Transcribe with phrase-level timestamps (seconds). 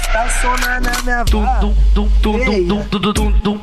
[0.00, 1.74] Estaciona na minha vaga.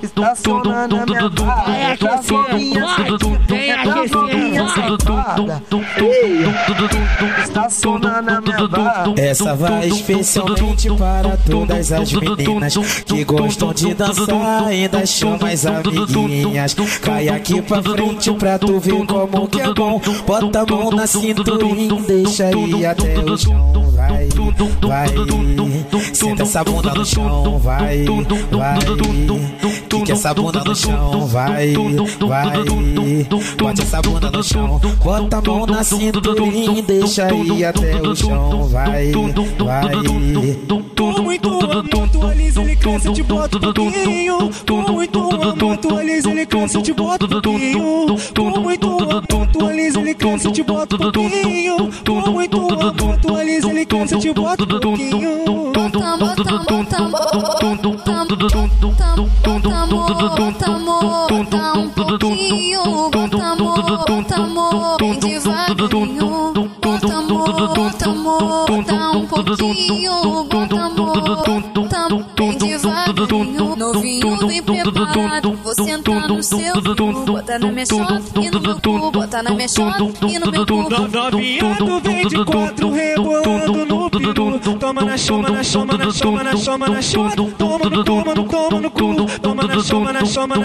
[0.04, 1.72] Estaciona na minha vaga.
[1.72, 4.37] Vem aquecendo, vem aquecendo.
[9.18, 16.76] Essa vai especialmente para todas as meninas que gostam de dançar, ainda chamam as amiguinhas.
[17.02, 20.02] Cai aqui pra frente pra tu ver como que é bom.
[20.26, 23.92] Bota a mão na cinturinha, deixa aí até o chão.
[23.94, 24.17] Vai,
[24.82, 25.08] vai,
[26.14, 28.06] senta essa bunda no chão, vai,
[28.52, 28.80] vai.
[29.90, 32.64] Fica essa bunda no chão, vai, vai.
[33.58, 38.64] Bota essa bunda no chão, bota a mão na cinturinha, deixa aí até o chão,
[38.68, 39.92] vai, vai.
[40.96, 44.50] Tô muito muito alisa, ele cansa, te bota um pouquinho.
[44.66, 48.18] Tô muito muito alisa, ele cansa, te bota um pouquinho.
[48.34, 51.92] Tô muito muito alisa, ele cansa, te bota um pouquinho.
[52.04, 55.28] Tô muito muito alisa, ele cansa, te um um um.
[73.78, 76.74] Novinho bem preparado, vou sentar no seu.
[77.26, 79.12] Bota na minha chota e no meu cu.
[79.12, 80.90] Bota na minha chota e no meu cu.
[80.90, 84.17] Novinha, de quatro rebolando no
[85.18, 85.42] piru.
[85.42, 85.94] Toma na chama,
[90.56, 90.62] na